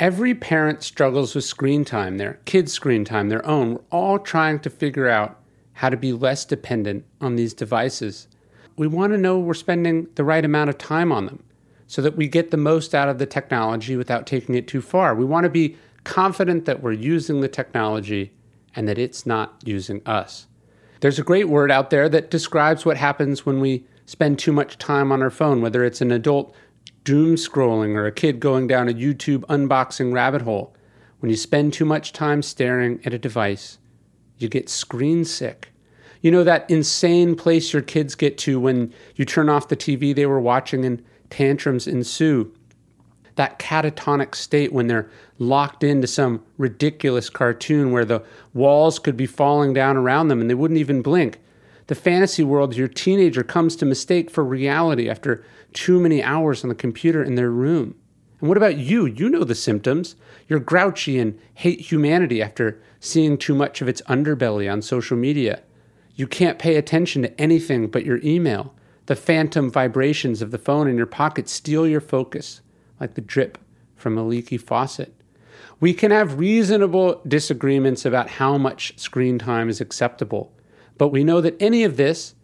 Every 0.00 0.32
parent 0.32 0.84
struggles 0.84 1.34
with 1.34 1.42
screen 1.42 1.84
time, 1.84 2.18
their 2.18 2.34
kids' 2.44 2.72
screen 2.72 3.04
time, 3.04 3.28
their 3.30 3.44
own. 3.44 3.74
We're 3.74 3.80
all 3.90 4.20
trying 4.20 4.60
to 4.60 4.70
figure 4.70 5.08
out 5.08 5.40
how 5.72 5.88
to 5.88 5.96
be 5.96 6.12
less 6.12 6.44
dependent 6.44 7.04
on 7.20 7.34
these 7.34 7.52
devices. 7.52 8.28
We 8.76 8.86
want 8.86 9.12
to 9.12 9.18
know 9.18 9.40
we're 9.40 9.54
spending 9.54 10.06
the 10.14 10.22
right 10.22 10.44
amount 10.44 10.70
of 10.70 10.78
time 10.78 11.10
on 11.10 11.26
them 11.26 11.42
so 11.88 12.00
that 12.02 12.14
we 12.14 12.28
get 12.28 12.52
the 12.52 12.56
most 12.56 12.94
out 12.94 13.08
of 13.08 13.18
the 13.18 13.26
technology 13.26 13.96
without 13.96 14.24
taking 14.24 14.54
it 14.54 14.68
too 14.68 14.80
far. 14.80 15.16
We 15.16 15.24
want 15.24 15.44
to 15.44 15.50
be 15.50 15.76
confident 16.04 16.64
that 16.66 16.80
we're 16.80 16.92
using 16.92 17.40
the 17.40 17.48
technology 17.48 18.32
and 18.76 18.88
that 18.88 18.98
it's 18.98 19.26
not 19.26 19.56
using 19.64 20.00
us. 20.06 20.46
There's 21.00 21.18
a 21.18 21.24
great 21.24 21.48
word 21.48 21.72
out 21.72 21.90
there 21.90 22.08
that 22.08 22.30
describes 22.30 22.86
what 22.86 22.98
happens 22.98 23.44
when 23.44 23.60
we 23.60 23.84
spend 24.06 24.38
too 24.38 24.52
much 24.52 24.78
time 24.78 25.10
on 25.10 25.22
our 25.22 25.30
phone, 25.30 25.60
whether 25.60 25.84
it's 25.84 26.00
an 26.00 26.12
adult 26.12 26.54
doom 27.04 27.36
scrolling 27.36 27.94
or 27.94 28.06
a 28.06 28.12
kid 28.12 28.40
going 28.40 28.66
down 28.66 28.88
a 28.88 28.92
YouTube 28.92 29.40
unboxing 29.46 30.12
rabbit 30.12 30.42
hole. 30.42 30.74
When 31.20 31.30
you 31.30 31.36
spend 31.36 31.72
too 31.72 31.84
much 31.84 32.12
time 32.12 32.42
staring 32.42 33.00
at 33.04 33.14
a 33.14 33.18
device, 33.18 33.78
you 34.36 34.48
get 34.48 34.68
screen 34.68 35.24
sick. 35.24 35.72
You 36.20 36.30
know 36.30 36.44
that 36.44 36.68
insane 36.70 37.36
place 37.36 37.72
your 37.72 37.82
kids 37.82 38.14
get 38.14 38.38
to 38.38 38.58
when 38.60 38.92
you 39.16 39.24
turn 39.24 39.48
off 39.48 39.68
the 39.68 39.76
TV 39.76 40.14
they 40.14 40.26
were 40.26 40.40
watching 40.40 40.84
and 40.84 41.02
tantrums 41.30 41.86
ensue. 41.86 42.52
That 43.36 43.58
catatonic 43.58 44.34
state 44.34 44.72
when 44.72 44.88
they're 44.88 45.08
locked 45.38 45.84
into 45.84 46.08
some 46.08 46.44
ridiculous 46.56 47.30
cartoon 47.30 47.92
where 47.92 48.04
the 48.04 48.22
walls 48.52 48.98
could 48.98 49.16
be 49.16 49.26
falling 49.26 49.72
down 49.72 49.96
around 49.96 50.28
them 50.28 50.40
and 50.40 50.50
they 50.50 50.54
wouldn't 50.54 50.80
even 50.80 51.02
blink 51.02 51.38
the 51.88 51.94
fantasy 51.94 52.44
world 52.44 52.76
your 52.76 52.86
teenager 52.86 53.42
comes 53.42 53.74
to 53.76 53.86
mistake 53.86 54.30
for 54.30 54.44
reality 54.44 55.08
after 55.08 55.44
too 55.72 55.98
many 55.98 56.22
hours 56.22 56.62
on 56.62 56.68
the 56.68 56.74
computer 56.74 57.22
in 57.22 57.34
their 57.34 57.50
room. 57.50 57.94
And 58.40 58.48
what 58.48 58.58
about 58.58 58.76
you? 58.76 59.06
You 59.06 59.28
know 59.28 59.42
the 59.42 59.54
symptoms. 59.54 60.14
You're 60.48 60.60
grouchy 60.60 61.18
and 61.18 61.38
hate 61.54 61.80
humanity 61.80 62.42
after 62.42 62.80
seeing 63.00 63.38
too 63.38 63.54
much 63.54 63.80
of 63.80 63.88
its 63.88 64.02
underbelly 64.02 64.70
on 64.70 64.82
social 64.82 65.16
media. 65.16 65.62
You 66.14 66.26
can't 66.26 66.58
pay 66.58 66.76
attention 66.76 67.22
to 67.22 67.40
anything 67.40 67.88
but 67.88 68.04
your 68.04 68.20
email. 68.22 68.74
The 69.06 69.16
phantom 69.16 69.70
vibrations 69.70 70.42
of 70.42 70.50
the 70.50 70.58
phone 70.58 70.88
in 70.88 70.96
your 70.98 71.06
pocket 71.06 71.48
steal 71.48 71.86
your 71.86 72.02
focus, 72.02 72.60
like 73.00 73.14
the 73.14 73.22
drip 73.22 73.56
from 73.96 74.18
a 74.18 74.24
leaky 74.26 74.58
faucet. 74.58 75.14
We 75.80 75.94
can 75.94 76.10
have 76.10 76.38
reasonable 76.38 77.22
disagreements 77.26 78.04
about 78.04 78.28
how 78.28 78.58
much 78.58 78.98
screen 78.98 79.38
time 79.38 79.70
is 79.70 79.80
acceptable. 79.80 80.52
But 80.98 81.08
we 81.08 81.24
know 81.24 81.40
that 81.40 81.60
any 81.60 81.84
of 81.84 81.96
this 81.96 82.34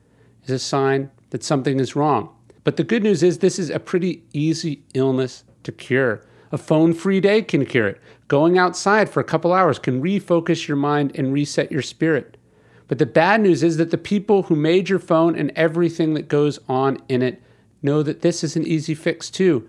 is 0.45 0.51
a 0.51 0.59
sign 0.59 1.11
that 1.31 1.45
something 1.45 1.81
is 1.81 1.97
wrong. 1.97 2.31
But 2.63 2.77
the 2.77 2.85
good 2.85 3.03
news 3.03 3.23
is 3.23 3.39
this 3.39 3.59
is 3.59 3.69
a 3.69 3.79
pretty 3.79 4.23
easy 4.33 4.85
illness 4.95 5.45
to 5.65 5.73
cure. 5.73 6.25
A 6.53 6.59
phone 6.59 6.95
free 6.95 7.21
day 7.21 7.43
can 7.43 7.67
cure 7.67 7.89
it. 7.89 8.01
Going 8.29 8.57
outside 8.57 9.11
for 9.11 9.21
a 9.21 9.25
couple 9.25 9.53
hours 9.53 9.79
can 9.79 10.01
refocus 10.01 10.69
your 10.69 10.77
mind 10.77 11.13
and 11.15 11.33
reset 11.33 11.71
your 11.71 11.83
spirit. 11.83 12.37
But 12.87 12.99
the 12.99 13.07
bad 13.07 13.41
news 13.41 13.63
is 13.63 13.77
that 13.79 13.91
the 13.91 13.99
people 13.99 14.45
who 14.45 14.57
made 14.57 14.89
your 14.89 14.99
phone 14.99 15.37
and 15.37 15.51
everything 15.57 16.15
that 16.15 16.29
goes 16.29 16.59
on 16.69 16.99
in 17.09 17.23
it 17.23 17.43
know 17.83 18.03
that 18.03 18.21
this 18.21 18.45
is 18.45 18.57
an 18.57 18.67
easy 18.67 18.95
fix 18.95 19.31
too, 19.31 19.69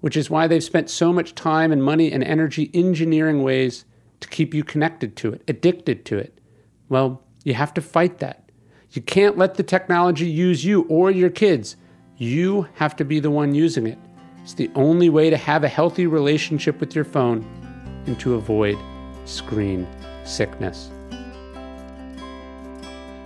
which 0.00 0.16
is 0.16 0.30
why 0.30 0.46
they've 0.46 0.64
spent 0.64 0.90
so 0.90 1.12
much 1.12 1.34
time 1.34 1.70
and 1.70 1.82
money 1.82 2.10
and 2.10 2.24
energy 2.24 2.70
engineering 2.72 3.42
ways 3.42 3.84
to 4.20 4.28
keep 4.28 4.54
you 4.54 4.64
connected 4.64 5.16
to 5.16 5.32
it, 5.32 5.42
addicted 5.48 6.04
to 6.06 6.16
it. 6.16 6.38
Well, 6.88 7.22
you 7.44 7.54
have 7.54 7.74
to 7.74 7.80
fight 7.80 8.18
that. 8.18 8.50
You 8.92 9.02
can't 9.02 9.38
let 9.38 9.54
the 9.54 9.62
technology 9.62 10.26
use 10.26 10.64
you 10.64 10.82
or 10.88 11.10
your 11.10 11.30
kids. 11.30 11.76
You 12.16 12.68
have 12.74 12.94
to 12.96 13.04
be 13.04 13.20
the 13.20 13.30
one 13.30 13.54
using 13.54 13.86
it. 13.86 13.98
It's 14.42 14.54
the 14.54 14.70
only 14.74 15.08
way 15.08 15.30
to 15.30 15.36
have 15.36 15.64
a 15.64 15.68
healthy 15.68 16.06
relationship 16.06 16.80
with 16.80 16.94
your 16.94 17.04
phone 17.04 17.44
and 18.06 18.18
to 18.20 18.34
avoid 18.34 18.76
screen 19.24 19.86
sickness. 20.24 20.90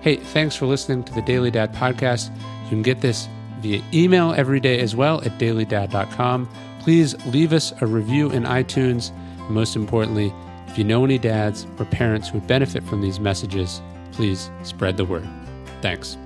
Hey, 0.03 0.16
thanks 0.16 0.55
for 0.55 0.66
listening 0.66 1.03
to 1.05 1.15
the 1.15 1.22
Daily 1.22 1.50
Dad 1.50 1.75
podcast. 1.75 2.31
You 2.65 2.69
can 2.69 2.82
get 2.82 3.00
this 3.00 3.28
via 3.60 3.82
email 3.93 4.34
every 4.34 4.60
day 4.60 4.78
as 4.78 4.94
well 4.94 5.21
at 5.22 5.38
dailydad.com. 5.38 6.49
Please 6.81 7.26
leave 7.26 7.53
us 7.53 7.72
a 7.81 7.87
review 7.87 8.31
in 8.31 8.44
iTunes. 8.44 9.10
most 9.50 9.75
importantly, 9.75 10.32
if 10.69 10.78
you 10.78 10.84
know 10.84 11.05
any 11.05 11.19
dads 11.19 11.66
or 11.78 11.87
parents 11.87 12.28
who 12.28 12.38
would 12.38 12.47
benefit 12.47 12.84
from 12.84 13.00
these 13.00 13.19
messages, 13.19 13.81
please 14.16 14.50
spread 14.62 14.97
the 14.97 15.04
word. 15.04 15.28
Thanks. 15.82 16.16